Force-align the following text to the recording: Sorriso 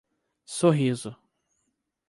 Sorriso 0.57 1.15